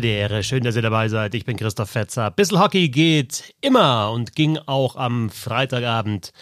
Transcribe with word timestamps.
Belvedere. 0.00 0.42
Schön, 0.42 0.64
dass 0.64 0.76
ihr 0.76 0.82
dabei 0.82 1.08
seid. 1.08 1.34
Ich 1.34 1.44
bin 1.44 1.58
Christoph 1.58 1.90
Fetzer. 1.90 2.30
Bissl 2.30 2.58
Hockey 2.58 2.88
geht 2.88 3.52
immer 3.60 4.10
und 4.12 4.34
ging 4.34 4.58
auch 4.64 4.96
am 4.96 5.28
Freitagabend 5.28 6.32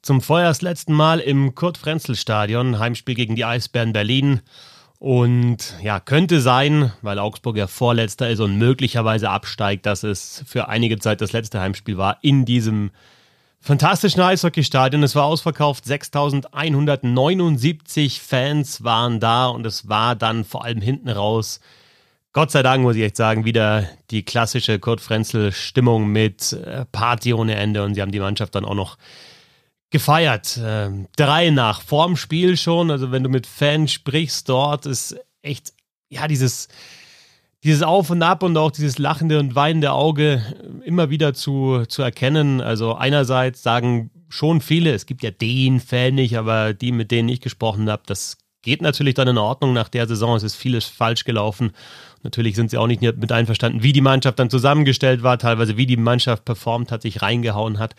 zum 0.00 0.22
vorerst 0.22 0.62
letzten 0.62 0.94
Mal 0.94 1.20
im 1.20 1.54
Kurt-Frenzel-Stadion. 1.54 2.78
Heimspiel 2.78 3.14
gegen 3.14 3.36
die 3.36 3.44
Eisbären 3.44 3.92
Berlin. 3.92 4.40
Und 4.98 5.74
ja, 5.82 6.00
könnte 6.00 6.40
sein, 6.40 6.94
weil 7.02 7.18
Augsburg 7.18 7.58
ja 7.58 7.66
Vorletzter 7.66 8.30
ist 8.30 8.40
und 8.40 8.56
möglicherweise 8.56 9.28
absteigt, 9.28 9.84
dass 9.84 10.02
es 10.02 10.42
für 10.46 10.68
einige 10.68 10.98
Zeit 10.98 11.20
das 11.20 11.32
letzte 11.32 11.60
Heimspiel 11.60 11.98
war 11.98 12.16
in 12.22 12.46
diesem 12.46 12.90
fantastischen 13.60 14.22
Eishockeystadion. 14.22 15.02
Es 15.02 15.14
war 15.14 15.24
ausverkauft, 15.24 15.84
6179 15.84 18.22
Fans 18.22 18.82
waren 18.82 19.20
da 19.20 19.48
und 19.48 19.66
es 19.66 19.90
war 19.90 20.16
dann 20.16 20.46
vor 20.46 20.64
allem 20.64 20.80
hinten 20.80 21.10
raus, 21.10 21.60
Gott 22.34 22.50
sei 22.50 22.64
Dank 22.64 22.82
muss 22.82 22.96
ich 22.96 23.02
echt 23.02 23.16
sagen, 23.16 23.44
wieder 23.44 23.88
die 24.10 24.24
klassische 24.24 24.80
Kurt 24.80 25.00
Frenzel 25.00 25.52
Stimmung 25.52 26.08
mit 26.08 26.52
äh, 26.52 26.84
Party 26.90 27.32
ohne 27.32 27.54
Ende 27.54 27.84
und 27.84 27.94
sie 27.94 28.02
haben 28.02 28.10
die 28.10 28.18
Mannschaft 28.18 28.56
dann 28.56 28.64
auch 28.64 28.74
noch 28.74 28.98
gefeiert. 29.90 30.58
Ähm, 30.60 31.06
drei 31.16 31.50
nach 31.50 31.80
vorm 31.80 32.16
Spiel 32.16 32.56
schon. 32.56 32.90
Also 32.90 33.12
wenn 33.12 33.22
du 33.22 33.28
mit 33.28 33.46
Fans 33.46 33.92
sprichst 33.92 34.48
dort, 34.48 34.84
ist 34.84 35.16
echt, 35.42 35.74
ja, 36.10 36.26
dieses, 36.26 36.66
dieses 37.62 37.84
Auf 37.84 38.10
und 38.10 38.24
Ab 38.24 38.42
und 38.42 38.56
auch 38.56 38.72
dieses 38.72 38.98
lachende 38.98 39.38
und 39.38 39.54
weinende 39.54 39.92
Auge 39.92 40.44
immer 40.84 41.10
wieder 41.10 41.34
zu, 41.34 41.84
zu 41.86 42.02
erkennen. 42.02 42.60
Also 42.60 42.96
einerseits 42.96 43.62
sagen 43.62 44.10
schon 44.28 44.60
viele, 44.60 44.92
es 44.92 45.06
gibt 45.06 45.22
ja 45.22 45.30
den 45.30 45.78
Fan 45.78 46.16
nicht, 46.16 46.36
aber 46.36 46.74
die, 46.74 46.90
mit 46.90 47.12
denen 47.12 47.28
ich 47.28 47.40
gesprochen 47.40 47.88
habe, 47.88 48.02
das 48.06 48.38
geht 48.62 48.82
natürlich 48.82 49.14
dann 49.14 49.28
in 49.28 49.38
Ordnung 49.38 49.72
nach 49.72 49.88
der 49.88 50.08
Saison. 50.08 50.34
Es 50.34 50.42
ist 50.42 50.56
vieles 50.56 50.86
falsch 50.86 51.24
gelaufen. 51.24 51.70
Natürlich 52.24 52.56
sind 52.56 52.70
sie 52.70 52.78
auch 52.78 52.86
nicht 52.86 53.02
mit 53.02 53.30
einverstanden, 53.30 53.82
wie 53.82 53.92
die 53.92 54.00
Mannschaft 54.00 54.38
dann 54.38 54.50
zusammengestellt 54.50 55.22
war, 55.22 55.38
teilweise 55.38 55.76
wie 55.76 55.86
die 55.86 55.96
Mannschaft 55.96 56.44
performt 56.44 56.90
hat, 56.90 57.02
sich 57.02 57.22
reingehauen 57.22 57.78
hat. 57.78 57.94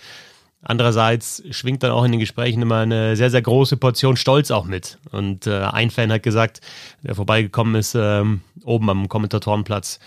Andererseits 0.68 1.44
schwingt 1.52 1.84
dann 1.84 1.92
auch 1.92 2.04
in 2.04 2.12
den 2.12 2.20
Gesprächen 2.20 2.64
immer 2.64 2.80
eine 2.80 3.16
sehr, 3.16 3.30
sehr 3.30 3.44
große 3.44 3.78
Portion 3.78 4.18
Stolz 4.18 4.50
auch 4.50 4.66
mit. 4.66 4.98
Und 5.12 5.46
äh, 5.46 5.60
ein 5.62 5.92
Fan 5.92 6.12
hat 6.12 6.24
gesagt, 6.24 6.60
der 7.04 7.14
vorbeigekommen 7.14 7.76
ist, 7.76 7.94
ähm, 7.94 8.42
oben 8.64 8.90
am 8.90 9.08
Kommentatorenplatz, 9.08 10.00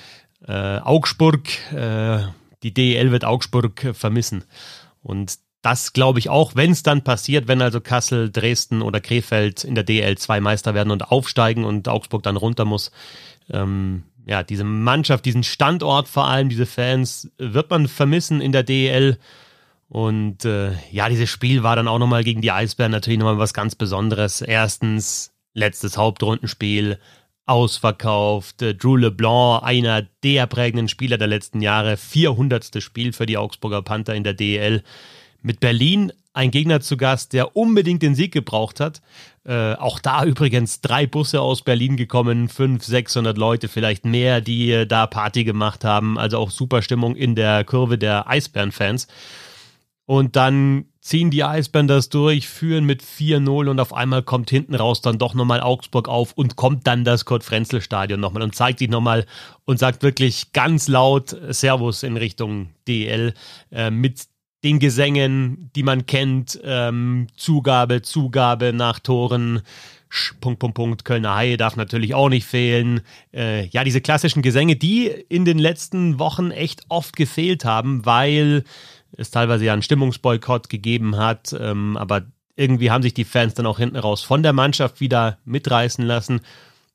äh, 0.46 0.78
Augsburg, 0.78 1.48
äh, 1.72 2.18
die 2.64 2.74
DEL 2.74 3.12
wird 3.12 3.24
Augsburg 3.24 3.94
vermissen. 3.94 4.42
Und 5.00 5.38
das 5.62 5.92
glaube 5.92 6.18
ich 6.18 6.28
auch, 6.28 6.56
wenn 6.56 6.72
es 6.72 6.82
dann 6.82 7.02
passiert, 7.02 7.46
wenn 7.46 7.62
also 7.62 7.80
Kassel, 7.80 8.30
Dresden 8.30 8.82
oder 8.82 9.00
Krefeld 9.00 9.62
in 9.62 9.76
der 9.76 9.84
DL 9.84 10.18
zwei 10.18 10.40
Meister 10.40 10.74
werden 10.74 10.90
und 10.90 11.10
aufsteigen 11.10 11.64
und 11.64 11.88
Augsburg 11.88 12.22
dann 12.24 12.36
runter 12.36 12.64
muss. 12.64 12.90
Ähm, 13.50 14.04
ja, 14.26 14.42
diese 14.42 14.64
Mannschaft, 14.64 15.24
diesen 15.24 15.42
Standort 15.42 16.08
vor 16.08 16.28
allem, 16.28 16.48
diese 16.48 16.66
Fans, 16.66 17.30
wird 17.38 17.70
man 17.70 17.88
vermissen 17.88 18.40
in 18.40 18.52
der 18.52 18.62
DL. 18.62 19.18
Und 19.88 20.44
äh, 20.44 20.72
ja, 20.92 21.08
dieses 21.08 21.30
Spiel 21.30 21.62
war 21.62 21.76
dann 21.76 21.88
auch 21.88 21.98
nochmal 21.98 22.24
gegen 22.24 22.42
die 22.42 22.52
Eisbären 22.52 22.92
natürlich 22.92 23.18
nochmal 23.18 23.38
was 23.38 23.54
ganz 23.54 23.74
Besonderes. 23.74 24.42
Erstens, 24.42 25.32
letztes 25.54 25.96
Hauptrundenspiel, 25.96 26.98
ausverkauft. 27.48 28.60
Äh, 28.62 28.74
Drew 28.74 28.96
LeBlanc, 28.96 29.62
einer 29.62 30.02
der 30.22 30.46
prägenden 30.46 30.88
Spieler 30.88 31.16
der 31.16 31.26
letzten 31.26 31.62
Jahre, 31.62 31.96
400. 31.96 32.82
Spiel 32.82 33.12
für 33.12 33.26
die 33.26 33.38
Augsburger 33.38 33.82
Panther 33.82 34.14
in 34.14 34.24
der 34.24 34.34
DEL. 34.34 34.82
Mit 35.40 35.60
Berlin 35.60 36.12
ein 36.38 36.52
Gegner 36.52 36.80
zu 36.80 36.96
Gast, 36.96 37.32
der 37.32 37.56
unbedingt 37.56 38.00
den 38.00 38.14
Sieg 38.14 38.32
gebraucht 38.32 38.78
hat. 38.78 39.02
Äh, 39.44 39.74
auch 39.74 39.98
da 39.98 40.24
übrigens 40.24 40.80
drei 40.80 41.04
Busse 41.04 41.40
aus 41.40 41.62
Berlin 41.62 41.96
gekommen, 41.96 42.48
500, 42.48 42.84
600 42.84 43.36
Leute, 43.36 43.66
vielleicht 43.66 44.04
mehr, 44.04 44.40
die 44.40 44.70
äh, 44.70 44.86
da 44.86 45.08
Party 45.08 45.42
gemacht 45.42 45.84
haben. 45.84 46.16
Also 46.16 46.38
auch 46.38 46.50
super 46.50 46.80
Stimmung 46.80 47.16
in 47.16 47.34
der 47.34 47.64
Kurve 47.64 47.98
der 47.98 48.28
Eisbären-Fans. 48.28 49.08
Und 50.06 50.36
dann 50.36 50.86
ziehen 51.00 51.32
die 51.32 51.42
Eisbären 51.42 51.88
das 51.88 52.08
durch, 52.08 52.46
führen 52.48 52.84
mit 52.84 53.02
4-0 53.02 53.68
und 53.68 53.80
auf 53.80 53.92
einmal 53.92 54.22
kommt 54.22 54.48
hinten 54.48 54.76
raus 54.76 55.00
dann 55.00 55.18
doch 55.18 55.34
nochmal 55.34 55.60
Augsburg 55.60 56.08
auf 56.08 56.34
und 56.34 56.54
kommt 56.54 56.86
dann 56.86 57.04
das 57.04 57.24
Kurt-Frenzel-Stadion 57.24 58.20
nochmal 58.20 58.44
und 58.44 58.54
zeigt 58.54 58.78
sich 58.78 58.88
nochmal 58.88 59.26
und 59.64 59.80
sagt 59.80 60.04
wirklich 60.04 60.52
ganz 60.52 60.86
laut 60.86 61.36
Servus 61.48 62.04
in 62.04 62.16
Richtung 62.16 62.68
DL 62.86 63.34
äh, 63.72 63.90
mit 63.90 64.28
den 64.64 64.78
Gesängen, 64.78 65.70
die 65.76 65.82
man 65.82 66.06
kennt, 66.06 66.58
ähm, 66.64 67.28
Zugabe, 67.36 68.02
Zugabe 68.02 68.72
nach 68.72 68.98
Toren, 68.98 69.62
Punkt, 70.40 70.58
Punkt, 70.58 70.74
Punkt, 70.74 71.04
Kölner 71.04 71.36
Haie 71.36 71.56
darf 71.56 71.76
natürlich 71.76 72.14
auch 72.14 72.28
nicht 72.28 72.46
fehlen. 72.46 73.02
Äh, 73.32 73.66
ja, 73.66 73.84
diese 73.84 74.00
klassischen 74.00 74.42
Gesänge, 74.42 74.76
die 74.76 75.06
in 75.06 75.44
den 75.44 75.58
letzten 75.58 76.18
Wochen 76.18 76.50
echt 76.50 76.82
oft 76.88 77.14
gefehlt 77.14 77.64
haben, 77.64 78.06
weil 78.06 78.64
es 79.12 79.30
teilweise 79.30 79.64
ja 79.64 79.72
einen 79.72 79.82
Stimmungsboykott 79.82 80.68
gegeben 80.68 81.16
hat, 81.16 81.54
ähm, 81.58 81.96
aber 81.96 82.22
irgendwie 82.56 82.90
haben 82.90 83.02
sich 83.02 83.14
die 83.14 83.24
Fans 83.24 83.54
dann 83.54 83.66
auch 83.66 83.78
hinten 83.78 83.96
raus 83.96 84.22
von 84.22 84.42
der 84.42 84.52
Mannschaft 84.52 85.00
wieder 85.00 85.38
mitreißen 85.44 86.04
lassen 86.04 86.40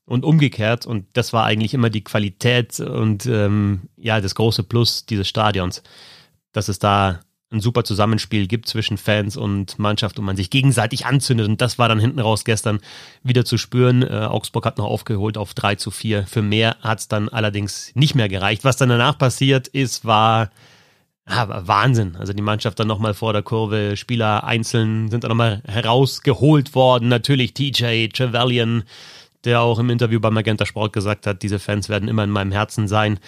und 0.04 0.24
umgekehrt. 0.24 0.84
Und 0.84 1.06
das 1.14 1.32
war 1.32 1.44
eigentlich 1.44 1.72
immer 1.72 1.90
die 1.90 2.04
Qualität 2.04 2.78
und 2.80 3.26
ähm, 3.26 3.88
ja, 3.96 4.20
das 4.20 4.34
große 4.34 4.64
Plus 4.64 5.06
dieses 5.06 5.28
Stadions, 5.28 5.82
dass 6.52 6.68
es 6.68 6.78
da 6.78 7.20
ein 7.54 7.60
super 7.60 7.84
Zusammenspiel 7.84 8.46
gibt 8.46 8.68
zwischen 8.68 8.98
Fans 8.98 9.36
und 9.36 9.78
Mannschaft 9.78 10.18
und 10.18 10.24
man 10.24 10.36
sich 10.36 10.50
gegenseitig 10.50 11.06
anzündet. 11.06 11.48
Und 11.48 11.60
das 11.60 11.78
war 11.78 11.88
dann 11.88 11.98
hinten 11.98 12.20
raus 12.20 12.44
gestern 12.44 12.80
wieder 13.22 13.44
zu 13.44 13.56
spüren. 13.56 14.02
Äh, 14.02 14.26
Augsburg 14.28 14.66
hat 14.66 14.78
noch 14.78 14.86
aufgeholt 14.86 15.38
auf 15.38 15.54
3 15.54 15.76
zu 15.76 15.90
4. 15.90 16.26
Für 16.26 16.42
mehr 16.42 16.76
hat 16.80 17.00
es 17.00 17.08
dann 17.08 17.28
allerdings 17.28 17.92
nicht 17.94 18.14
mehr 18.14 18.28
gereicht. 18.28 18.64
Was 18.64 18.76
dann 18.76 18.88
danach 18.88 19.16
passiert 19.16 19.68
ist, 19.68 20.04
war 20.04 20.50
ja, 21.28 21.66
Wahnsinn. 21.66 22.16
Also 22.16 22.32
die 22.32 22.42
Mannschaft 22.42 22.78
dann 22.78 22.88
nochmal 22.88 23.14
vor 23.14 23.32
der 23.32 23.42
Kurve, 23.42 23.96
Spieler 23.96 24.44
einzeln 24.44 25.08
sind 25.08 25.24
dann 25.24 25.30
nochmal 25.30 25.62
herausgeholt 25.66 26.74
worden. 26.74 27.08
Natürlich 27.08 27.54
TJ 27.54 28.08
Trevelyan, 28.08 28.84
der 29.44 29.60
auch 29.60 29.78
im 29.78 29.90
Interview 29.90 30.20
beim 30.20 30.34
Magenta 30.34 30.66
Sport 30.66 30.92
gesagt 30.92 31.26
hat, 31.26 31.42
diese 31.42 31.58
Fans 31.58 31.88
werden 31.88 32.08
immer 32.08 32.24
in 32.24 32.30
meinem 32.30 32.52
Herzen 32.52 32.88
sein. 32.88 33.18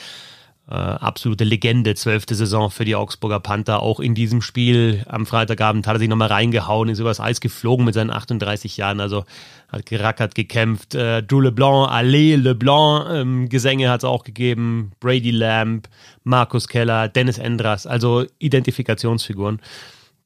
Äh, 0.69 0.75
absolute 0.75 1.44
Legende, 1.44 1.94
zwölfte 1.94 2.34
Saison 2.34 2.72
für 2.72 2.84
die 2.84 2.97
Augsburger 2.97 3.38
Panther. 3.38 3.82
Auch 3.82 4.00
in 4.00 4.16
diesem 4.16 4.43
Spiel 4.43 5.04
am 5.06 5.25
Freitagabend 5.25 5.87
hat 5.87 5.94
er 5.94 5.99
sich 6.00 6.09
nochmal 6.09 6.27
reingehauen, 6.27 6.88
ist 6.88 6.99
übers 6.99 7.21
Eis 7.21 7.41
geflogen 7.41 7.84
mit 7.84 7.94
seinen 7.94 8.10
38 8.10 8.76
Jahren. 8.76 8.99
Also 8.99 9.25
hat 9.69 9.87
gerackert, 9.87 10.34
gekämpft. 10.34 10.97
Äh, 10.97 11.22
Drew 11.22 11.41
LeBlanc, 11.41 11.88
Allé 11.93 12.37
LeBlanc, 12.37 13.06
ähm, 13.10 13.49
Gesänge 13.49 13.91
hat 13.91 14.00
es 14.00 14.05
auch 14.05 14.25
gegeben. 14.25 14.91
Brady 14.99 15.31
Lamb, 15.31 15.88
Markus 16.25 16.66
Keller, 16.66 17.06
Dennis 17.06 17.38
Endras. 17.38 17.87
Also 17.87 18.26
Identifikationsfiguren, 18.41 19.60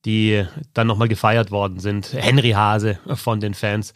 die 0.07 0.47
dann 0.73 0.87
nochmal 0.87 1.09
gefeiert 1.09 1.51
worden 1.51 1.81
sind. 1.81 2.15
Henry 2.15 2.53
Hase 2.53 2.99
von 3.15 3.41
den 3.41 3.53
Fans 3.53 3.93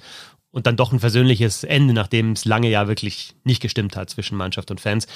und 0.51 0.67
dann 0.67 0.77
doch 0.77 0.93
ein 0.93 1.01
versöhnliches 1.01 1.65
Ende, 1.65 1.95
nachdem 1.95 2.33
es 2.33 2.45
lange 2.45 2.69
ja 2.69 2.87
wirklich 2.87 3.35
nicht 3.45 3.63
gestimmt 3.63 3.97
hat 3.97 4.11
zwischen 4.11 4.37
Mannschaft 4.37 4.71
und 4.71 4.83
Fans. 4.83 5.07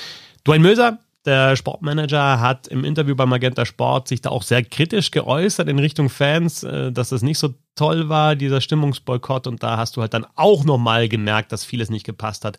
Dwayne 0.47 0.63
Möser 0.63 0.99
der 1.25 1.57
Sportmanager 1.57 2.41
hat 2.41 2.69
im 2.69 2.85
Interview 2.85 3.15
bei 3.15 3.27
Magenta 3.27 3.67
Sport 3.67 4.09
sich 4.09 4.21
da 4.21 4.31
auch 4.31 4.43
sehr 4.43 4.63
kritisch 4.63 5.11
geäußert 5.11 5.69
in 5.69 5.79
Richtung 5.79 6.09
Fans, 6.09 6.63
äh, 6.63 6.93
dass 6.93 7.11
das 7.11 7.23
nicht 7.23 7.39
so 7.39 7.55
toll 7.75 8.09
war, 8.09 8.37
dieser 8.37 8.61
Stimmungsboykott. 8.61 9.47
Und 9.47 9.63
da 9.63 9.77
hast 9.77 9.97
du 9.97 10.01
halt 10.01 10.15
dann 10.15 10.27
auch 10.35 10.65
nochmal 10.65 11.09
gemerkt, 11.09 11.53
dass 11.53 11.65
vieles 11.65 11.91
nicht 11.91 12.05
gepasst 12.05 12.45
hat 12.45 12.59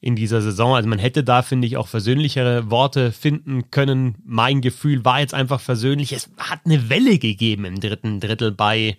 in 0.00 0.16
dieser 0.16 0.40
Saison. 0.40 0.74
Also 0.74 0.88
man 0.88 0.98
hätte 0.98 1.22
da, 1.22 1.42
finde 1.42 1.66
ich, 1.66 1.76
auch 1.76 1.88
versöhnlichere 1.88 2.70
Worte 2.70 3.12
finden 3.12 3.70
können. 3.70 4.16
Mein 4.24 4.60
Gefühl 4.60 5.04
war 5.04 5.20
jetzt 5.20 5.34
einfach 5.34 5.60
versöhnlich. 5.60 6.12
Es 6.12 6.30
hat 6.38 6.60
eine 6.64 6.88
Welle 6.88 7.18
gegeben 7.18 7.64
im 7.64 7.80
dritten 7.80 8.20
Drittel 8.20 8.50
bei 8.50 8.96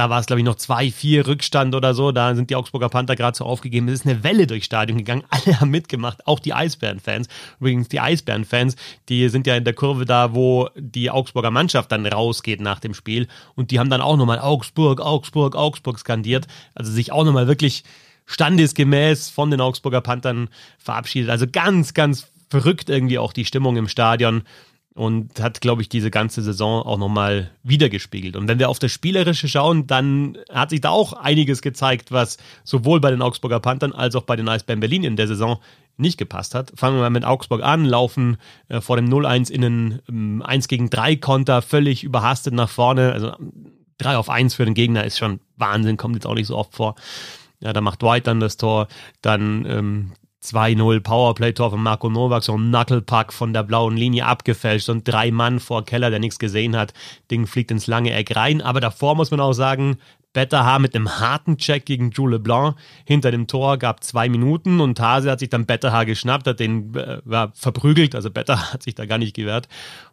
da 0.00 0.08
war 0.08 0.18
es, 0.18 0.24
glaube 0.24 0.40
ich, 0.40 0.46
noch 0.46 0.56
2-4 0.56 1.26
Rückstand 1.26 1.74
oder 1.74 1.92
so. 1.92 2.10
Da 2.10 2.34
sind 2.34 2.48
die 2.48 2.56
Augsburger 2.56 2.88
Panther 2.88 3.16
gerade 3.16 3.36
so 3.36 3.44
aufgegeben. 3.44 3.86
Es 3.88 4.00
ist 4.00 4.06
eine 4.06 4.24
Welle 4.24 4.46
durchs 4.46 4.64
Stadion 4.64 4.96
gegangen. 4.96 5.24
Alle 5.28 5.60
haben 5.60 5.68
mitgemacht, 5.68 6.26
auch 6.26 6.40
die 6.40 6.54
Eisbären-Fans. 6.54 7.28
Übrigens, 7.60 7.88
die 7.88 8.00
Eisbären-Fans, 8.00 8.76
die 9.10 9.28
sind 9.28 9.46
ja 9.46 9.56
in 9.56 9.64
der 9.64 9.74
Kurve 9.74 10.06
da, 10.06 10.34
wo 10.34 10.70
die 10.74 11.10
Augsburger 11.10 11.50
Mannschaft 11.50 11.92
dann 11.92 12.06
rausgeht 12.06 12.62
nach 12.62 12.80
dem 12.80 12.94
Spiel. 12.94 13.28
Und 13.56 13.72
die 13.72 13.78
haben 13.78 13.90
dann 13.90 14.00
auch 14.00 14.16
nochmal 14.16 14.38
Augsburg, 14.38 15.02
Augsburg, 15.02 15.54
Augsburg 15.54 15.98
skandiert. 15.98 16.46
Also 16.74 16.90
sich 16.90 17.12
auch 17.12 17.24
nochmal 17.24 17.46
wirklich 17.46 17.84
standesgemäß 18.24 19.28
von 19.28 19.50
den 19.50 19.60
Augsburger 19.60 20.00
Panthern 20.00 20.48
verabschiedet. 20.78 21.28
Also 21.28 21.44
ganz, 21.46 21.92
ganz 21.92 22.30
verrückt 22.48 22.88
irgendwie 22.88 23.18
auch 23.18 23.34
die 23.34 23.44
Stimmung 23.44 23.76
im 23.76 23.86
Stadion 23.86 24.44
und 24.94 25.40
hat, 25.40 25.60
glaube 25.60 25.82
ich, 25.82 25.88
diese 25.88 26.10
ganze 26.10 26.42
Saison 26.42 26.82
auch 26.82 26.98
nochmal 26.98 27.50
wiedergespiegelt. 27.62 28.36
Und 28.36 28.48
wenn 28.48 28.58
wir 28.58 28.68
auf 28.68 28.78
das 28.78 28.90
Spielerische 28.90 29.48
schauen, 29.48 29.86
dann 29.86 30.36
hat 30.50 30.70
sich 30.70 30.80
da 30.80 30.90
auch 30.90 31.12
einiges 31.12 31.62
gezeigt, 31.62 32.10
was 32.10 32.38
sowohl 32.64 33.00
bei 33.00 33.10
den 33.10 33.22
Augsburger 33.22 33.60
Panthern 33.60 33.92
als 33.92 34.16
auch 34.16 34.24
bei 34.24 34.36
den 34.36 34.48
Eisbären 34.48 34.80
Berlin 34.80 35.04
in 35.04 35.16
der 35.16 35.28
Saison 35.28 35.60
nicht 35.96 36.18
gepasst 36.18 36.54
hat. 36.54 36.72
Fangen 36.74 36.96
wir 36.96 37.02
mal 37.02 37.10
mit 37.10 37.24
Augsburg 37.24 37.62
an, 37.62 37.84
laufen 37.84 38.38
äh, 38.68 38.80
vor 38.80 38.96
dem 38.96 39.08
0-1 39.08 39.50
in 39.50 39.64
einen 39.64 40.02
ähm, 40.08 40.42
1 40.42 40.66
gegen 40.66 40.90
3 40.90 41.16
Konter, 41.16 41.62
völlig 41.62 42.02
überhastet 42.02 42.54
nach 42.54 42.68
vorne. 42.68 43.12
Also 43.12 43.34
3 43.98 44.16
auf 44.16 44.28
1 44.28 44.54
für 44.54 44.64
den 44.64 44.74
Gegner 44.74 45.04
ist 45.04 45.18
schon 45.18 45.40
Wahnsinn, 45.56 45.98
kommt 45.98 46.16
jetzt 46.16 46.26
auch 46.26 46.34
nicht 46.34 46.46
so 46.46 46.56
oft 46.56 46.74
vor. 46.74 46.96
Ja, 47.60 47.72
da 47.72 47.82
macht 47.82 48.02
White 48.02 48.24
dann 48.24 48.40
das 48.40 48.56
Tor, 48.56 48.88
dann 49.20 49.66
ähm, 49.66 50.12
2-0 50.42 51.00
Powerplay-Tor 51.00 51.70
von 51.70 51.82
Marco 51.82 52.08
Novak, 52.08 52.42
so 52.42 52.56
ein 52.56 52.70
Knucklepack 52.70 53.32
von 53.32 53.52
der 53.52 53.62
blauen 53.62 53.96
Linie 53.96 54.26
abgefälscht 54.26 54.88
und 54.88 55.06
drei 55.06 55.30
Mann 55.30 55.60
vor 55.60 55.84
Keller, 55.84 56.10
der 56.10 56.18
nichts 56.18 56.38
gesehen 56.38 56.76
hat. 56.76 56.94
Ding 57.30 57.46
fliegt 57.46 57.70
ins 57.70 57.86
lange 57.86 58.12
Eck 58.12 58.34
rein. 58.34 58.62
Aber 58.62 58.80
davor 58.80 59.14
muss 59.16 59.30
man 59.30 59.40
auch 59.40 59.52
sagen, 59.52 59.98
Betterhaar 60.32 60.78
mit 60.78 60.94
einem 60.94 61.18
harten 61.18 61.56
Check 61.56 61.84
gegen 61.86 62.10
Jules 62.10 62.38
Leblanc 62.38 62.76
hinter 63.04 63.32
dem 63.32 63.48
Tor 63.48 63.78
gab 63.78 64.04
zwei 64.04 64.28
Minuten 64.28 64.80
und 64.80 65.00
Hase 65.00 65.30
hat 65.30 65.40
sich 65.40 65.48
dann 65.48 65.66
Betterhaar 65.66 66.06
geschnappt, 66.06 66.46
hat 66.46 66.60
den 66.60 66.94
äh, 66.94 67.48
verprügelt, 67.52 68.14
also 68.14 68.30
Betterhaar 68.30 68.72
hat 68.72 68.82
sich 68.82 68.94
da 68.94 69.06
gar 69.06 69.18
nicht 69.18 69.34
gewehrt 69.34 69.68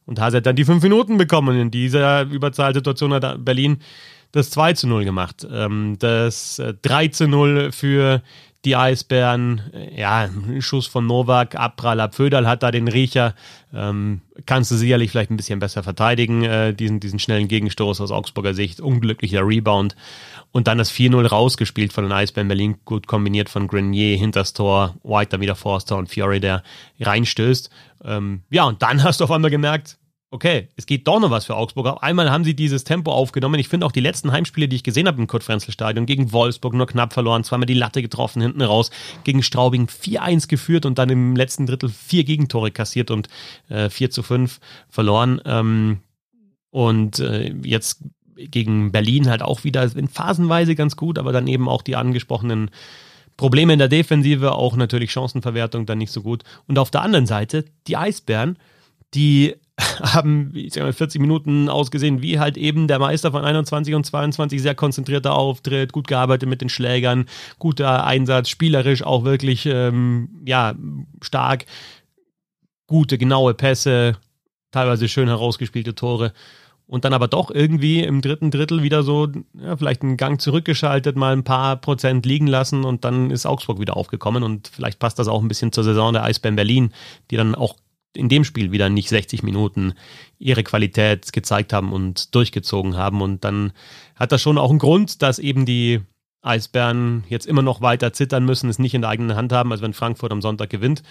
und 0.05 0.19
Hase 0.19 0.37
hat 0.37 0.47
dann 0.47 0.55
die 0.55 0.65
fünf 0.65 0.81
Minuten 0.81 1.17
bekommen 1.17 1.49
und 1.49 1.61
in 1.61 1.71
dieser 1.71 2.23
Überzahlsituation 2.23 3.13
hat 3.13 3.45
Berlin 3.45 3.77
das 4.31 4.49
2 4.49 4.73
zu 4.73 4.87
0 4.87 5.05
gemacht. 5.05 5.47
Ähm, 5.49 5.95
das 5.99 6.61
3 6.81 7.05
äh, 7.05 7.11
zu 7.11 7.27
0 7.27 7.71
für 7.71 8.21
die 8.67 8.75
Eisbären, 8.75 9.61
ja, 9.95 10.29
Schuss 10.59 10.87
von 10.87 11.07
Novak, 11.07 11.55
Abprall, 11.55 12.01
Abföderl 12.01 12.45
hat 12.45 12.63
da 12.63 12.69
den 12.69 12.89
Riecher. 12.89 13.33
Ähm, 13.73 14.19
kannst 14.45 14.71
du 14.71 14.75
sicherlich 14.75 15.09
vielleicht 15.09 15.31
ein 15.31 15.37
bisschen 15.37 15.59
besser 15.59 15.83
verteidigen, 15.83 16.43
äh, 16.43 16.73
diesen, 16.73 16.99
diesen 16.99 17.17
schnellen 17.17 17.47
Gegenstoß 17.47 18.01
aus 18.01 18.11
Augsburger 18.11 18.53
Sicht. 18.53 18.81
Unglücklicher 18.81 19.47
Rebound. 19.47 19.95
Und 20.51 20.67
dann 20.67 20.77
das 20.77 20.91
4-0 20.91 21.25
rausgespielt 21.25 21.93
von 21.93 22.03
den 22.03 22.11
Eisbären 22.11 22.49
Berlin, 22.49 22.75
gut 22.83 23.07
kombiniert 23.07 23.47
von 23.47 23.69
Grenier, 23.69 24.17
hinters 24.17 24.51
Tor, 24.51 24.95
White 25.03 25.29
dann 25.31 25.41
wieder 25.41 25.55
Forster 25.55 25.95
und 25.95 26.09
Fiore, 26.09 26.41
der 26.41 26.61
reinstößt. 26.99 27.69
Ähm, 28.03 28.41
ja, 28.49 28.65
und 28.65 28.81
dann 28.81 29.01
hast 29.03 29.21
du 29.21 29.23
auf 29.23 29.31
einmal 29.31 29.49
gemerkt, 29.49 29.97
okay, 30.29 30.67
es 30.75 30.85
geht 30.85 31.07
doch 31.07 31.19
noch 31.19 31.31
was 31.31 31.45
für 31.45 31.55
Augsburg. 31.55 31.87
Auf 31.87 32.03
einmal 32.03 32.29
haben 32.29 32.43
sie 32.43 32.55
dieses 32.55 32.83
Tempo 32.83 33.11
aufgenommen. 33.11 33.59
Ich 33.59 33.69
finde 33.69 33.85
auch 33.85 33.91
die 33.91 34.01
letzten 34.01 34.31
Heimspiele, 34.31 34.67
die 34.67 34.75
ich 34.75 34.83
gesehen 34.83 35.07
habe 35.07 35.21
im 35.21 35.27
Kurt-Frenzel-Stadion, 35.27 36.05
gegen 36.05 36.31
Wolfsburg 36.33 36.73
nur 36.73 36.87
knapp 36.87 37.13
verloren, 37.13 37.43
zweimal 37.43 37.65
die 37.65 37.73
Latte 37.73 38.01
getroffen, 38.01 38.41
hinten 38.41 38.61
raus, 38.61 38.91
gegen 39.23 39.41
Straubing 39.41 39.87
4-1 39.87 40.47
geführt 40.47 40.85
und 40.85 40.97
dann 40.97 41.09
im 41.09 41.35
letzten 41.35 41.65
Drittel 41.65 41.89
vier 41.89 42.23
Gegentore 42.23 42.71
kassiert 42.71 43.09
und 43.09 43.29
äh, 43.69 43.89
4 43.89 44.09
zu 44.11 44.23
5 44.23 44.59
verloren. 44.89 45.41
Ähm, 45.45 45.99
und 46.71 47.19
äh, 47.19 47.53
jetzt 47.63 48.03
gegen 48.35 48.91
Berlin 48.91 49.29
halt 49.29 49.41
auch 49.41 49.63
wieder 49.63 49.83
in 49.95 50.07
phasenweise 50.07 50.75
ganz 50.75 50.95
gut, 50.95 51.17
aber 51.17 51.31
dann 51.31 51.47
eben 51.47 51.69
auch 51.69 51.81
die 51.81 51.95
angesprochenen 51.95 52.69
Probleme 53.37 53.73
in 53.73 53.79
der 53.79 53.87
Defensive, 53.87 54.53
auch 54.53 54.75
natürlich 54.75 55.11
Chancenverwertung 55.11 55.85
dann 55.85 55.99
nicht 55.99 56.11
so 56.11 56.21
gut. 56.21 56.43
Und 56.67 56.77
auf 56.79 56.91
der 56.91 57.01
anderen 57.01 57.27
Seite 57.27 57.65
die 57.87 57.95
Eisbären, 57.95 58.57
die 59.13 59.55
haben, 60.01 60.51
ich 60.55 60.73
sag 60.73 60.83
mal, 60.83 60.93
40 60.93 61.21
Minuten 61.21 61.69
ausgesehen, 61.69 62.21
wie 62.21 62.39
halt 62.39 62.57
eben 62.57 62.87
der 62.87 62.99
Meister 62.99 63.31
von 63.31 63.45
21 63.45 63.93
und 63.93 64.05
22 64.05 64.61
sehr 64.61 64.75
konzentrierter 64.75 65.35
Auftritt, 65.35 65.93
gut 65.93 66.07
gearbeitet 66.07 66.49
mit 66.49 66.61
den 66.61 66.69
Schlägern, 66.69 67.25
guter 67.59 68.05
Einsatz, 68.05 68.49
spielerisch 68.49 69.03
auch 69.03 69.23
wirklich, 69.23 69.65
ähm, 69.67 70.29
ja, 70.45 70.73
stark, 71.21 71.65
gute, 72.87 73.17
genaue 73.17 73.53
Pässe, 73.53 74.17
teilweise 74.71 75.07
schön 75.07 75.27
herausgespielte 75.27 75.93
Tore. 75.93 76.33
Und 76.87 77.03
dann 77.03 77.13
aber 77.13 77.27
doch 77.27 77.51
irgendwie 77.51 78.01
im 78.01 78.21
dritten 78.21 78.49
Drittel 78.49 78.81
wieder 78.81 79.03
so, 79.03 79.27
ja, 79.53 79.75
vielleicht 79.75 80.03
einen 80.03 80.15
Gang 80.15 80.39
zurückgeschaltet, 80.39 81.17
mal 81.17 81.33
ein 81.33 81.43
paar 81.43 81.75
Prozent 81.75 82.25
liegen 82.25 82.47
lassen 82.47 82.85
und 82.85 83.03
dann 83.03 83.29
ist 83.29 83.45
Augsburg 83.45 83.81
wieder 83.81 83.97
aufgekommen 83.97 84.41
und 84.41 84.69
vielleicht 84.69 84.97
passt 84.97 85.19
das 85.19 85.27
auch 85.27 85.41
ein 85.41 85.49
bisschen 85.49 85.73
zur 85.73 85.83
Saison 85.83 86.13
der 86.13 86.23
Eisbären 86.23 86.55
Berlin, 86.55 86.93
die 87.29 87.35
dann 87.35 87.55
auch 87.55 87.75
in 88.15 88.29
dem 88.29 88.43
Spiel 88.43 88.71
wieder 88.71 88.89
nicht 88.89 89.09
60 89.09 89.43
Minuten 89.43 89.93
ihre 90.39 90.63
Qualität 90.63 91.31
gezeigt 91.33 91.73
haben 91.73 91.91
und 91.91 92.33
durchgezogen 92.33 92.97
haben. 92.97 93.21
Und 93.21 93.43
dann 93.43 93.73
hat 94.15 94.31
das 94.31 94.41
schon 94.41 94.57
auch 94.57 94.69
einen 94.69 94.79
Grund, 94.79 95.21
dass 95.21 95.39
eben 95.39 95.65
die 95.65 96.01
Eisbären 96.41 97.23
jetzt 97.29 97.45
immer 97.45 97.61
noch 97.61 97.81
weiter 97.81 98.13
zittern 98.13 98.45
müssen, 98.45 98.69
es 98.69 98.79
nicht 98.79 98.93
in 98.93 99.01
der 99.01 99.09
eigenen 99.09 99.35
Hand 99.35 99.51
haben, 99.51 99.71
als 99.71 99.81
wenn 99.81 99.93
Frankfurt 99.93 100.31
am 100.31 100.41
Sonntag 100.41 100.69
gewinnt 100.69 101.03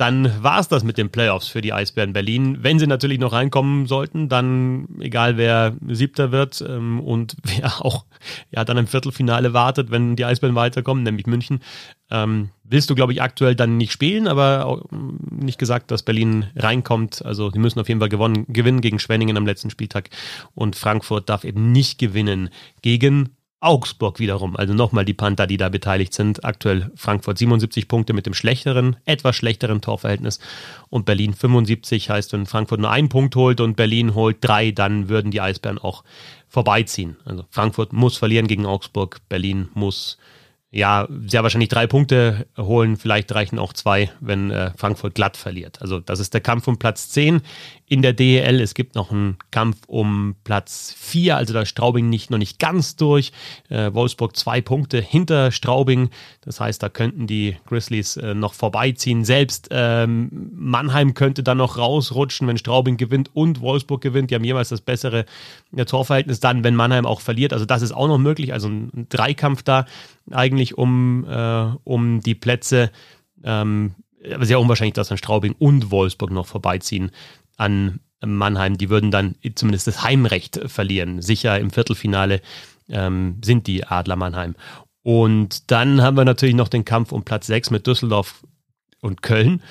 dann 0.00 0.42
war 0.42 0.60
es 0.60 0.68
das 0.68 0.82
mit 0.82 0.96
den 0.96 1.10
Playoffs 1.10 1.48
für 1.48 1.60
die 1.60 1.74
Eisbären 1.74 2.14
Berlin. 2.14 2.58
Wenn 2.62 2.78
sie 2.78 2.86
natürlich 2.86 3.18
noch 3.18 3.32
reinkommen 3.32 3.86
sollten, 3.86 4.30
dann 4.30 4.88
egal 4.98 5.36
wer 5.36 5.76
Siebter 5.88 6.32
wird 6.32 6.64
ähm, 6.66 7.00
und 7.00 7.36
wer 7.42 7.84
auch 7.84 8.06
ja 8.50 8.64
dann 8.64 8.78
im 8.78 8.86
Viertelfinale 8.86 9.52
wartet, 9.52 9.90
wenn 9.90 10.16
die 10.16 10.24
Eisbären 10.24 10.56
weiterkommen, 10.56 11.02
nämlich 11.02 11.26
München, 11.26 11.60
ähm, 12.10 12.48
willst 12.64 12.88
du 12.88 12.94
glaube 12.94 13.12
ich 13.12 13.20
aktuell 13.20 13.54
dann 13.54 13.76
nicht 13.76 13.92
spielen, 13.92 14.26
aber 14.26 14.64
auch 14.64 14.86
nicht 14.90 15.58
gesagt, 15.58 15.90
dass 15.90 16.02
Berlin 16.02 16.46
reinkommt. 16.56 17.22
Also 17.22 17.50
die 17.50 17.58
müssen 17.58 17.78
auf 17.78 17.88
jeden 17.88 18.00
Fall 18.00 18.08
gewonnen, 18.08 18.46
gewinnen 18.48 18.80
gegen 18.80 19.00
Schwenningen 19.00 19.36
am 19.36 19.44
letzten 19.44 19.68
Spieltag 19.68 20.08
und 20.54 20.76
Frankfurt 20.76 21.28
darf 21.28 21.44
eben 21.44 21.72
nicht 21.72 21.98
gewinnen 21.98 22.48
gegen 22.80 23.36
Augsburg 23.60 24.18
wiederum, 24.18 24.56
also 24.56 24.72
nochmal 24.72 25.04
die 25.04 25.14
Panther, 25.14 25.46
die 25.46 25.58
da 25.58 25.68
beteiligt 25.68 26.14
sind. 26.14 26.44
Aktuell 26.44 26.90
Frankfurt 26.96 27.36
77 27.36 27.88
Punkte 27.88 28.14
mit 28.14 28.24
dem 28.24 28.32
schlechteren, 28.32 28.96
etwas 29.04 29.36
schlechteren 29.36 29.82
Torverhältnis 29.82 30.40
und 30.88 31.04
Berlin 31.04 31.34
75. 31.34 32.08
Heißt, 32.08 32.32
wenn 32.32 32.46
Frankfurt 32.46 32.80
nur 32.80 32.90
einen 32.90 33.10
Punkt 33.10 33.36
holt 33.36 33.60
und 33.60 33.76
Berlin 33.76 34.14
holt 34.14 34.38
drei, 34.40 34.70
dann 34.70 35.10
würden 35.10 35.30
die 35.30 35.42
Eisbären 35.42 35.78
auch 35.78 36.04
vorbeiziehen. 36.48 37.18
Also 37.26 37.44
Frankfurt 37.50 37.92
muss 37.92 38.16
verlieren 38.16 38.46
gegen 38.46 38.64
Augsburg, 38.64 39.20
Berlin 39.28 39.68
muss 39.74 40.16
ja, 40.72 41.08
sehr 41.26 41.42
wahrscheinlich 41.42 41.68
drei 41.68 41.88
Punkte 41.88 42.46
holen. 42.56 42.96
Vielleicht 42.96 43.34
reichen 43.34 43.58
auch 43.58 43.72
zwei, 43.72 44.10
wenn 44.20 44.52
äh, 44.52 44.70
Frankfurt 44.76 45.16
glatt 45.16 45.36
verliert. 45.36 45.82
Also 45.82 45.98
das 45.98 46.20
ist 46.20 46.32
der 46.32 46.40
Kampf 46.40 46.68
um 46.68 46.78
Platz 46.78 47.10
10 47.10 47.40
in 47.90 48.02
der 48.02 48.12
DEL. 48.12 48.60
Es 48.60 48.74
gibt 48.74 48.94
noch 48.94 49.10
einen 49.10 49.36
Kampf 49.50 49.78
um 49.88 50.36
Platz 50.44 50.94
4, 50.96 51.36
also 51.36 51.52
da 51.52 51.62
ist 51.62 51.70
Straubing 51.70 52.08
nicht, 52.08 52.30
noch 52.30 52.38
nicht 52.38 52.60
ganz 52.60 52.94
durch. 52.94 53.32
Äh, 53.68 53.92
Wolfsburg 53.92 54.36
zwei 54.36 54.60
Punkte 54.60 55.00
hinter 55.00 55.50
Straubing. 55.50 56.08
Das 56.42 56.60
heißt, 56.60 56.80
da 56.84 56.88
könnten 56.88 57.26
die 57.26 57.56
Grizzlies 57.66 58.16
äh, 58.16 58.32
noch 58.32 58.54
vorbeiziehen. 58.54 59.24
Selbst 59.24 59.68
ähm, 59.72 60.50
Mannheim 60.54 61.14
könnte 61.14 61.42
dann 61.42 61.58
noch 61.58 61.78
rausrutschen, 61.78 62.46
wenn 62.46 62.58
Straubing 62.58 62.96
gewinnt 62.96 63.30
und 63.34 63.60
Wolfsburg 63.60 64.00
gewinnt. 64.00 64.30
Die 64.30 64.36
haben 64.36 64.44
jeweils 64.44 64.68
das 64.68 64.82
bessere 64.82 65.24
äh, 65.76 65.84
Torverhältnis 65.84 66.38
dann, 66.38 66.62
wenn 66.62 66.76
Mannheim 66.76 67.06
auch 67.06 67.20
verliert. 67.20 67.52
Also 67.52 67.64
das 67.64 67.82
ist 67.82 67.90
auch 67.90 68.06
noch 68.06 68.18
möglich. 68.18 68.52
Also 68.52 68.68
ein, 68.68 68.92
ein 68.94 69.06
Dreikampf 69.08 69.64
da 69.64 69.84
eigentlich 70.30 70.78
um, 70.78 71.26
äh, 71.28 71.72
um 71.82 72.20
die 72.20 72.36
Plätze. 72.36 72.92
Ähm, 73.42 73.96
sehr 74.40 74.60
unwahrscheinlich, 74.60 74.94
dass 74.94 75.08
dann 75.08 75.18
Straubing 75.18 75.54
und 75.58 75.90
Wolfsburg 75.90 76.30
noch 76.30 76.46
vorbeiziehen 76.46 77.10
an 77.60 78.00
Mannheim. 78.24 78.76
Die 78.78 78.90
würden 78.90 79.10
dann 79.10 79.36
zumindest 79.54 79.86
das 79.86 80.02
Heimrecht 80.02 80.60
verlieren. 80.66 81.22
Sicher 81.22 81.58
im 81.58 81.70
Viertelfinale 81.70 82.40
ähm, 82.88 83.40
sind 83.44 83.66
die 83.66 83.86
Adler 83.86 84.16
Mannheim. 84.16 84.54
Und 85.02 85.70
dann 85.70 86.02
haben 86.02 86.16
wir 86.16 86.24
natürlich 86.24 86.54
noch 86.54 86.68
den 86.68 86.84
Kampf 86.84 87.12
um 87.12 87.24
Platz 87.24 87.46
6 87.46 87.70
mit 87.70 87.86
Düsseldorf 87.86 88.44
und 89.00 89.22
Köln. 89.22 89.62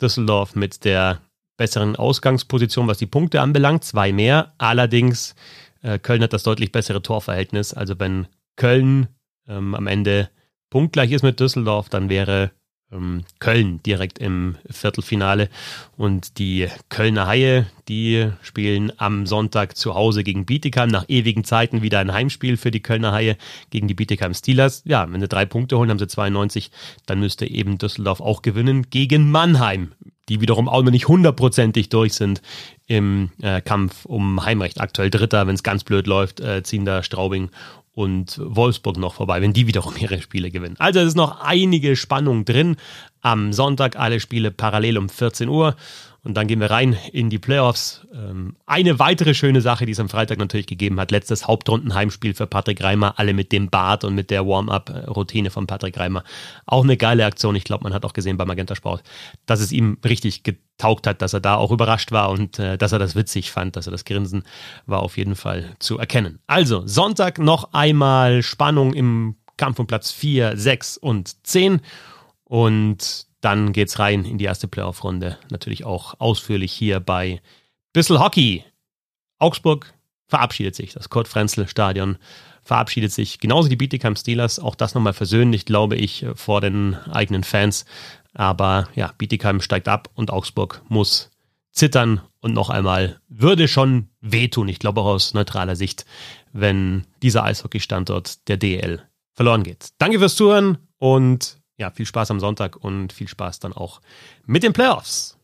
Düsseldorf 0.00 0.56
mit 0.56 0.84
der 0.84 1.20
besseren 1.56 1.94
Ausgangsposition, 1.94 2.88
was 2.88 2.98
die 2.98 3.06
Punkte 3.06 3.40
anbelangt, 3.40 3.84
zwei 3.84 4.12
mehr. 4.12 4.54
Allerdings, 4.58 5.36
äh, 5.82 5.98
Köln 5.98 6.22
hat 6.22 6.32
das 6.32 6.42
deutlich 6.42 6.72
bessere 6.72 7.02
Torverhältnis. 7.02 7.72
Also 7.72 7.98
wenn 8.00 8.26
Köln 8.56 9.08
ähm, 9.46 9.74
am 9.74 9.86
Ende 9.86 10.30
punktgleich 10.70 11.12
ist 11.12 11.22
mit 11.22 11.38
Düsseldorf, 11.38 11.88
dann 11.88 12.08
wäre 12.08 12.50
Köln 13.38 13.82
direkt 13.82 14.18
im 14.18 14.56
Viertelfinale. 14.70 15.48
Und 15.96 16.38
die 16.38 16.68
Kölner 16.88 17.26
Haie, 17.26 17.66
die 17.88 18.30
spielen 18.42 18.92
am 18.98 19.26
Sonntag 19.26 19.76
zu 19.76 19.94
Hause 19.94 20.22
gegen 20.24 20.46
Bietigheim. 20.46 20.88
Nach 20.88 21.04
ewigen 21.08 21.44
Zeiten 21.44 21.82
wieder 21.82 21.98
ein 21.98 22.12
Heimspiel 22.12 22.56
für 22.56 22.70
die 22.70 22.82
Kölner 22.82 23.12
Haie 23.12 23.36
gegen 23.70 23.88
die 23.88 23.94
Bietigheim 23.94 24.34
Steelers. 24.34 24.82
Ja, 24.84 25.10
wenn 25.10 25.20
sie 25.20 25.28
drei 25.28 25.44
Punkte 25.44 25.76
holen, 25.76 25.90
haben 25.90 25.98
sie 25.98 26.08
92. 26.08 26.70
Dann 27.06 27.20
müsste 27.20 27.46
eben 27.46 27.78
Düsseldorf 27.78 28.20
auch 28.20 28.42
gewinnen 28.42 28.86
gegen 28.90 29.30
Mannheim, 29.30 29.92
die 30.28 30.40
wiederum 30.40 30.68
auch 30.68 30.82
noch 30.82 30.92
nicht 30.92 31.08
hundertprozentig 31.08 31.88
durch 31.88 32.14
sind 32.14 32.42
im 32.86 33.30
äh, 33.42 33.60
Kampf 33.60 34.04
um 34.04 34.44
Heimrecht. 34.44 34.80
Aktuell 34.80 35.10
Dritter, 35.10 35.46
wenn 35.46 35.54
es 35.54 35.62
ganz 35.62 35.84
blöd 35.84 36.06
läuft, 36.06 36.40
äh, 36.40 36.62
ziehen 36.62 36.84
da 36.84 37.02
Straubing 37.02 37.50
und 37.94 38.40
Wolfsburg 38.42 38.96
noch 38.96 39.14
vorbei, 39.14 39.40
wenn 39.40 39.52
die 39.52 39.66
wiederum 39.66 39.96
ihre 39.96 40.20
Spiele 40.20 40.50
gewinnen. 40.50 40.76
Also 40.78 41.00
es 41.00 41.08
ist 41.08 41.16
noch 41.16 41.40
einige 41.40 41.96
Spannung 41.96 42.44
drin. 42.44 42.76
Am 43.20 43.52
Sonntag 43.52 43.96
alle 43.96 44.20
Spiele 44.20 44.50
parallel 44.50 44.98
um 44.98 45.08
14 45.08 45.48
Uhr. 45.48 45.76
Und 46.24 46.34
dann 46.34 46.46
gehen 46.46 46.60
wir 46.60 46.70
rein 46.70 46.96
in 47.12 47.28
die 47.28 47.38
Playoffs. 47.38 48.06
Ähm, 48.14 48.56
eine 48.64 48.98
weitere 48.98 49.34
schöne 49.34 49.60
Sache, 49.60 49.84
die 49.84 49.92
es 49.92 50.00
am 50.00 50.08
Freitag 50.08 50.38
natürlich 50.38 50.66
gegeben 50.66 50.98
hat, 50.98 51.10
letztes 51.10 51.46
Hauptrundenheimspiel 51.46 52.32
für 52.32 52.46
Patrick 52.46 52.82
Reimer, 52.82 53.18
alle 53.18 53.34
mit 53.34 53.52
dem 53.52 53.68
Bart 53.68 54.04
und 54.04 54.14
mit 54.14 54.30
der 54.30 54.46
Warm-up-Routine 54.46 55.50
von 55.50 55.66
Patrick 55.66 55.98
Reimer. 55.98 56.24
Auch 56.64 56.82
eine 56.82 56.96
geile 56.96 57.26
Aktion. 57.26 57.54
Ich 57.56 57.64
glaube, 57.64 57.84
man 57.84 57.92
hat 57.92 58.06
auch 58.06 58.14
gesehen 58.14 58.38
beim 58.38 58.48
Magenta 58.48 58.74
Sport, 58.74 59.02
dass 59.44 59.60
es 59.60 59.70
ihm 59.70 59.98
richtig 60.02 60.42
getaugt 60.44 61.06
hat, 61.06 61.20
dass 61.20 61.34
er 61.34 61.40
da 61.40 61.56
auch 61.56 61.70
überrascht 61.70 62.10
war 62.10 62.30
und 62.30 62.58
äh, 62.58 62.78
dass 62.78 62.92
er 62.92 62.98
das 62.98 63.14
witzig 63.14 63.50
fand, 63.50 63.76
dass 63.76 63.86
er 63.86 63.92
das 63.92 64.06
Grinsen 64.06 64.44
war 64.86 65.00
auf 65.00 65.18
jeden 65.18 65.36
Fall 65.36 65.76
zu 65.78 65.98
erkennen. 65.98 66.38
Also, 66.46 66.86
Sonntag 66.86 67.38
noch 67.38 67.74
einmal 67.74 68.42
Spannung 68.42 68.94
im 68.94 69.36
Kampf 69.58 69.78
um 69.78 69.86
Platz 69.86 70.10
4, 70.10 70.56
6 70.56 70.96
und 70.96 71.46
10. 71.46 71.80
Und 72.54 73.26
dann 73.40 73.72
geht's 73.72 73.98
rein 73.98 74.24
in 74.24 74.38
die 74.38 74.44
erste 74.44 74.68
Playoff-Runde. 74.68 75.38
Natürlich 75.50 75.84
auch 75.84 76.20
ausführlich 76.20 76.72
hier 76.72 77.00
bei 77.00 77.42
Bissel 77.92 78.20
Hockey. 78.20 78.62
Augsburg 79.40 79.92
verabschiedet 80.28 80.76
sich. 80.76 80.92
Das 80.92 81.08
Kurt-Frenzel-Stadion 81.08 82.16
verabschiedet 82.62 83.10
sich. 83.10 83.40
Genauso 83.40 83.68
die 83.68 83.74
Bietigheim 83.74 84.14
Steelers. 84.14 84.60
Auch 84.60 84.76
das 84.76 84.94
nochmal 84.94 85.14
versöhnlich, 85.14 85.64
glaube 85.64 85.96
ich, 85.96 86.26
vor 86.36 86.60
den 86.60 86.94
eigenen 87.10 87.42
Fans. 87.42 87.86
Aber 88.34 88.88
ja, 88.94 89.12
Bietigheim 89.18 89.60
steigt 89.60 89.88
ab 89.88 90.08
und 90.14 90.30
Augsburg 90.30 90.80
muss 90.88 91.32
zittern 91.72 92.20
und 92.38 92.54
noch 92.54 92.70
einmal 92.70 93.18
würde 93.26 93.66
schon 93.66 94.10
wehtun, 94.20 94.68
ich 94.68 94.78
glaube 94.78 95.00
auch 95.00 95.06
aus 95.06 95.34
neutraler 95.34 95.74
Sicht, 95.74 96.06
wenn 96.52 97.04
dieser 97.20 97.42
Eishockey-Standort 97.42 98.46
der 98.46 98.58
DL 98.58 99.02
verloren 99.32 99.64
geht. 99.64 99.88
Danke 99.98 100.20
fürs 100.20 100.36
Zuhören 100.36 100.78
und 100.98 101.58
ja, 101.76 101.90
viel 101.90 102.06
Spaß 102.06 102.30
am 102.30 102.40
Sonntag 102.40 102.76
und 102.76 103.12
viel 103.12 103.28
Spaß 103.28 103.60
dann 103.60 103.72
auch 103.72 104.00
mit 104.46 104.62
den 104.62 104.72
Playoffs. 104.72 105.36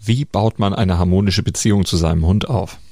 Wie 0.00 0.24
baut 0.24 0.58
man 0.58 0.72
eine 0.72 0.96
harmonische 0.96 1.42
Beziehung 1.42 1.84
zu 1.84 1.98
seinem 1.98 2.24
Hund 2.24 2.48
auf? 2.48 2.78